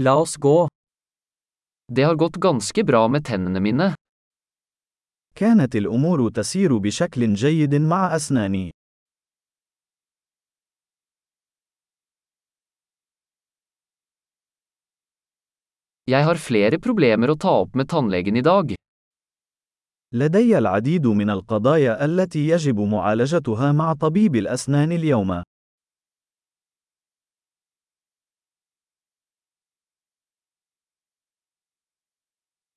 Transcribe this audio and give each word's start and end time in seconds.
La 0.00 0.14
oss 0.16 0.36
gå. 0.36 0.68
Det 1.92 2.02
har 2.02 2.14
gått 2.14 2.36
ganske 2.36 2.84
bra 2.84 3.08
med 3.08 3.24
tennene 3.24 3.60
mine. 3.60 3.94
كانت 5.34 5.76
الأمور 5.76 6.30
تسير 6.30 6.78
بشكل 6.78 7.34
جيد 7.34 7.74
مع 7.74 8.16
أسناني. 8.16 8.70
Jeg 16.06 16.24
har 16.24 16.36
flere 16.36 16.78
problemer 16.78 17.30
å 17.30 17.36
ta 17.36 17.50
opp 17.50 17.74
med 17.74 17.88
tannlegen 17.88 18.36
i 18.36 18.42
dag. 18.42 18.74
لدي 20.12 20.58
العديد 20.58 21.06
من 21.06 21.30
القضايا 21.30 22.04
التي 22.04 22.48
يجب 22.48 22.80
معالجتها 22.80 23.72
مع 23.72 23.92
طبيب 23.92 24.36
الأسنان 24.36 24.92
اليوم. 24.92 25.42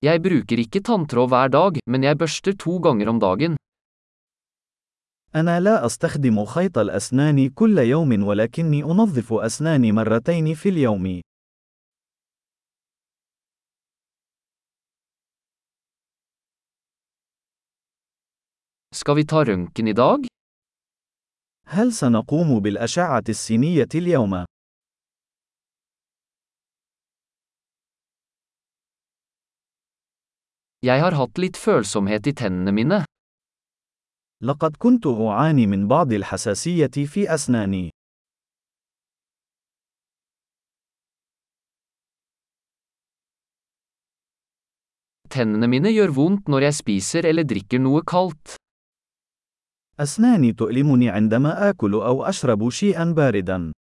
Jeg 0.01 0.17
bruker 0.25 0.57
ikke 0.57 0.79
tanntråd 0.81 1.27
hver 1.29 1.49
dag, 1.53 1.75
men 1.85 2.01
jeg 2.01 2.17
børster 2.17 2.55
to 2.57 2.79
ganger 2.81 3.09
om 3.09 3.19
dagen. 3.19 3.55
أنا 5.35 5.59
لا 5.59 5.85
أستخدم 5.85 6.45
خيط 6.45 6.77
الأسنان 6.77 7.49
كل 7.49 7.77
يوم 7.77 8.23
ولكني 8.23 8.83
أنظف 8.83 9.33
أسناني 9.33 9.91
مرتين 9.91 10.53
في 10.53 10.69
اليوم. 10.69 11.21
Skal 18.95 19.15
vi 19.15 19.25
ta 19.25 19.43
røntgen 19.43 19.87
i 19.87 19.93
dag? 19.93 20.27
هل 21.67 21.93
سنقوم 21.93 22.59
بالأشعة 22.59 23.23
السينية 23.29 23.89
اليوم؟ 23.95 24.45
Jeg 30.81 30.97
har 30.97 31.13
hatt 31.13 31.37
litt 31.37 31.57
følsomhet 31.61 32.25
i 32.25 32.31
tennene 32.33 32.71
mine. 32.73 33.05
لقد 34.43 34.75
كنت 34.75 35.07
أعاني 35.07 35.67
من 35.67 35.87
بعض 35.87 36.13
الحساسية 36.13 37.05
في 37.05 37.33
أسناني. 37.33 37.89
Tennene 45.29 45.67
mine 45.67 45.93
gjør 45.93 46.11
vondt 46.17 46.49
når 46.49 46.61
jeg 46.65 46.73
spiser 46.73 47.29
eller 47.29 47.45
drikker 47.45 47.79
noe 47.79 48.01
kaldt. 48.01 48.55
أسناني 49.99 50.53
تؤلمني 50.53 51.09
عندما 51.09 51.69
آكل 51.69 51.93
أو 51.93 52.25
أشرب 52.25 52.69
شيئا 52.69 53.13
باردا. 53.13 53.71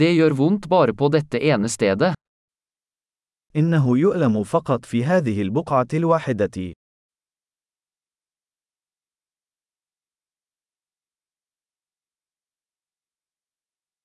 Det 0.00 0.10
gjør 0.10 0.32
vondt 0.34 0.64
bare 0.66 0.92
på 0.98 1.06
dette 1.14 1.38
ene 1.38 1.68
stedet. 1.70 2.14
إنه 3.56 3.98
يؤلم 3.98 4.44
فقط 4.44 4.86
في 4.86 5.04
هذه 5.04 5.42
البقعة 5.42 5.86
الواحدة. 5.94 6.72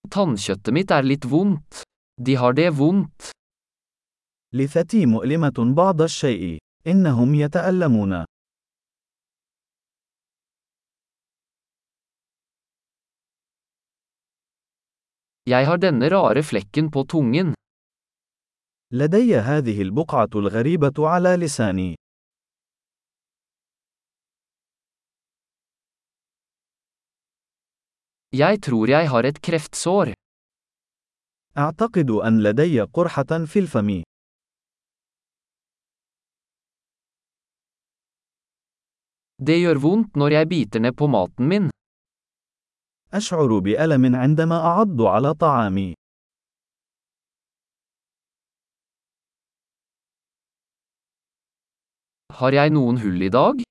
Tannkjøttet 0.09 0.73
mitt 0.73 0.91
er 0.91 1.03
litt 1.03 1.25
vondt. 1.25 1.83
De 2.21 2.35
har 2.35 2.53
det 2.53 2.69
vondt. 2.77 3.31
لثتي 4.53 5.05
مؤلمة 5.05 5.73
بعض 5.75 6.01
الشيء. 6.01 6.57
إنهم 6.87 7.35
يتألمون. 7.35 8.25
Jeg 15.49 15.65
har 15.65 15.79
denne 15.81 16.09
rare 16.13 16.43
flekken 16.43 16.91
på 16.93 17.03
tungen. 17.09 17.53
لدي 18.91 19.35
هذه 19.35 19.81
البقعة 19.81 20.29
الغريبة 20.35 21.07
على 21.07 21.35
لساني. 21.35 21.95
Jeg 28.31 28.61
tror 28.61 28.87
jeg 28.89 29.09
har 29.09 29.23
et 29.23 29.41
kreftsår. 29.41 30.13
أعتقد 31.57 32.09
أن 32.09 32.43
لدي 32.43 32.81
قرحة 32.81 33.45
في 33.45 33.59
الفم. 33.59 34.03
Det 39.41 39.55
gjør 39.55 39.77
vondt 39.79 40.15
når 40.15 40.31
jeg 40.31 40.47
biter 40.49 40.79
ned 40.79 40.95
på 40.99 41.07
maten 41.07 41.47
min. 41.47 41.69
أشعر 43.13 43.59
بألم 43.59 44.15
عندما 44.15 44.55
أعض 44.55 45.01
على 45.01 45.33
طعامي. 45.33 45.93
Har 52.39 52.53
jeg 52.53 52.69
noen 52.69 52.97
hull 53.03 53.21
i 53.21 53.29
dag? 53.29 53.63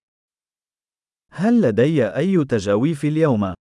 هل 1.32 1.60
لدي 1.62 2.06
أي 2.16 2.44
تجاويف 2.44 3.04
اليوم؟ 3.04 3.54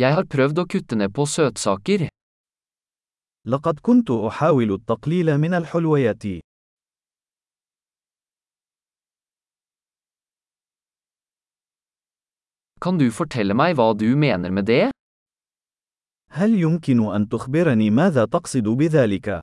Jeg 0.00 0.14
har 0.14 0.26
prøvd 0.26 0.58
å 0.58 0.66
kutte 0.66 0.96
ned 0.98 1.12
på 1.14 1.26
søtsaker. 1.26 2.08
لقد 3.46 3.78
كنت 3.80 4.10
أحاول 4.10 4.72
التقليل 4.72 5.38
من 5.38 5.54
الحلويات. 5.54 6.22
Kan 12.83 12.97
du 12.97 13.09
fortelle 13.11 13.53
meg 13.53 13.75
hva 13.75 13.93
du 13.93 14.15
mener 14.15 14.51
med 14.51 14.65
det? 14.65 14.91
هل 16.31 16.53
يمكن 16.59 17.15
أن 17.15 17.29
تخبرني 17.29 17.89
ماذا 17.89 18.25
تقصد 18.25 18.63
بذلك؟ 18.63 19.41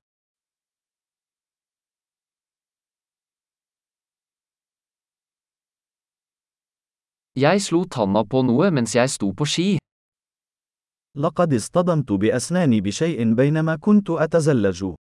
Jeg 7.36 7.60
slo 7.60 7.84
tanna 7.84 8.22
på 8.24 8.40
noe 8.42 8.70
mens 8.70 8.94
jeg 8.96 9.10
sto 9.10 9.32
på 9.32 9.44
ski. 9.44 9.78
لقد 11.16 11.54
اصطدمت 11.54 12.12
بأسناني 12.12 12.80
بشيء 12.80 13.34
بينما 13.34 13.76
كنت 13.76 14.10
أتزلج. 14.10 14.94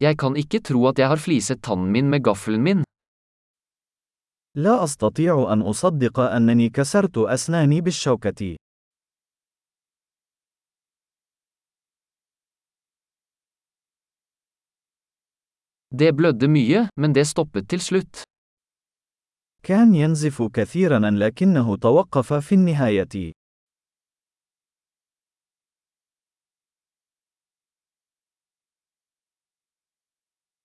Jeg 0.00 0.16
kan 0.16 0.36
ikke 0.36 0.60
tro 0.64 0.86
at 0.88 0.98
jeg 0.98 1.08
har 1.12 1.20
fliset 1.20 1.60
tannen 1.62 1.92
min 1.92 2.08
med 2.08 2.24
gaffelen 2.24 2.62
min. 2.62 2.84
لا 4.54 4.84
أستطيع 4.84 5.52
أن 5.52 5.62
أصدق 5.62 6.20
أنني 6.20 6.68
كسرت 6.68 7.18
أسناني 7.18 7.80
بالشوكة. 7.80 8.56
Det 15.94 16.16
blødde 16.16 16.48
mye, 16.48 16.88
men 16.96 17.12
det 17.14 17.26
stoppet 17.26 17.68
til 17.68 17.80
slutt. 17.80 18.22
كان 19.62 19.94
ينزف 19.94 20.42
كثيرا 20.42 21.10
لكنه 21.10 21.76
توقف 21.76 22.32
في 22.32 22.54
النهاية. 22.54 23.32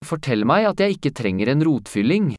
Fortell 0.04 0.44
meg 0.48 0.66
at 0.70 0.80
jeg 0.80 0.96
ikke 0.96 1.12
trenger 1.14 1.48
en 1.52 1.64
rotfylling. 1.66 2.34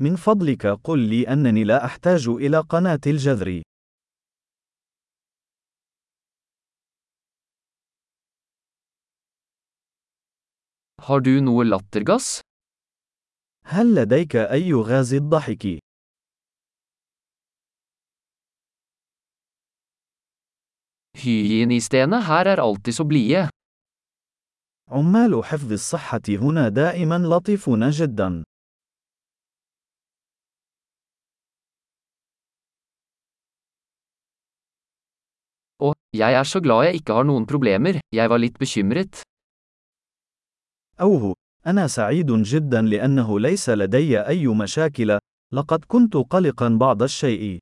من 0.00 0.16
فضلك 0.16 0.66
قل 0.66 0.98
لي 0.98 1.28
أنني 1.28 1.64
لا 1.64 1.84
أحتاج 1.84 2.28
إلى 2.28 2.58
قناة 2.60 3.00
الجذر. 3.06 3.62
Har 11.02 11.20
du 11.20 11.40
noe 11.40 11.64
lattergass? 11.64 12.40
هل 13.64 13.94
لديك 13.94 14.36
أي 14.36 14.74
غاز 14.74 15.14
الضحك؟ 15.14 15.78
Hygienistene 21.16 22.20
her 22.28 22.46
er 22.46 22.60
alltid 22.60 22.94
så 22.94 23.04
blide. 23.04 23.48
عمال 24.91 25.43
حفظ 25.45 25.71
الصحة 25.71 26.21
هنا 26.29 26.69
دائما 26.69 27.17
لطيفون 27.17 27.89
جدا. 27.89 28.43
Og, 35.79 35.95
jeg 36.13 36.33
er 36.33 36.43
så 36.43 36.59
glad 36.59 36.83
jeg 36.85 36.95
ikke 36.95 37.13
har 37.13 37.23
noen 37.23 37.47
problemer, 37.47 37.99
jeg 38.11 38.29
var 38.29 38.37
litt 38.37 38.59
bekymret. 38.59 39.21
أوه، 41.01 41.33
أنا 41.67 41.87
سعيد 41.87 42.31
جدا 42.31 42.81
لأنه 42.81 43.39
ليس 43.39 43.69
لدي 43.69 44.19
أي 44.27 44.47
مشاكل، 44.47 45.19
لقد 45.53 45.85
كنت 45.85 46.17
قلقا 46.17 46.69
بعض 46.69 47.03
الشيء. 47.03 47.59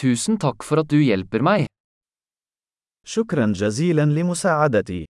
Tusen 0.00 0.36
takk 0.36 0.62
for 0.62 0.78
at 0.78 0.88
du 0.88 0.98
hjelper 1.00 1.42
meg. 1.42 1.66
شكرا 3.06 3.52
جزيلا 3.52 4.04
لمساعدتي. 4.04 5.04